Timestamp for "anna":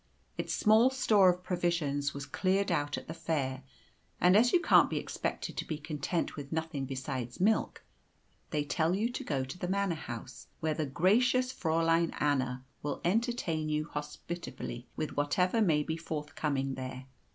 12.19-12.65